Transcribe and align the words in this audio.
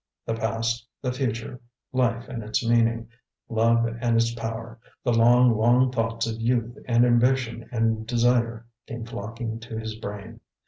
The 0.25 0.33
past, 0.33 0.87
the 1.03 1.11
future, 1.13 1.59
life 1.93 2.27
and 2.27 2.41
its 2.43 2.67
meaning, 2.67 3.07
love 3.49 3.85
and 3.85 4.15
its 4.15 4.33
power, 4.33 4.79
the 5.03 5.13
long, 5.13 5.55
long 5.55 5.91
thoughts 5.91 6.25
of 6.25 6.41
youth 6.41 6.75
and 6.87 7.05
ambition 7.05 7.69
and 7.71 8.07
desire 8.07 8.65
came 8.87 9.05
flocking 9.05 9.59
to 9.59 9.77
his 9.77 9.93
brain. 9.93 10.39